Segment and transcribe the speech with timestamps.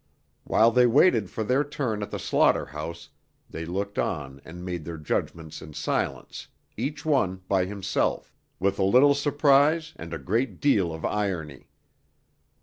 [0.45, 3.09] While they waited for their turn at the slaughterhouse
[3.47, 8.83] they looked on and made their judgments in silence, each one by himself, with a
[8.83, 11.69] little surprise and a great deal of irony.